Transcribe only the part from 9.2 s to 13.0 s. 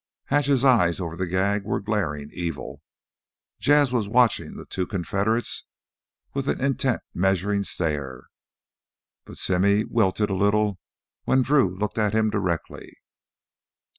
but Simmy wilted a little when Drew looked at him directly.